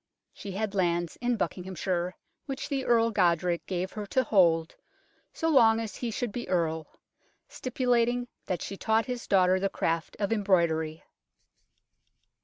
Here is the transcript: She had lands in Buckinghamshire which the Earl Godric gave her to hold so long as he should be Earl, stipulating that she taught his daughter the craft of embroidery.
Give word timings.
She 0.33 0.51
had 0.53 0.73
lands 0.73 1.15
in 1.17 1.37
Buckinghamshire 1.37 2.15
which 2.47 2.67
the 2.69 2.85
Earl 2.85 3.11
Godric 3.11 3.63
gave 3.67 3.91
her 3.91 4.07
to 4.07 4.23
hold 4.23 4.73
so 5.31 5.47
long 5.47 5.79
as 5.79 5.95
he 5.97 6.09
should 6.09 6.31
be 6.31 6.49
Earl, 6.49 6.87
stipulating 7.47 8.27
that 8.47 8.63
she 8.63 8.77
taught 8.77 9.05
his 9.05 9.27
daughter 9.27 9.59
the 9.59 9.69
craft 9.69 10.17
of 10.19 10.33
embroidery. 10.33 11.03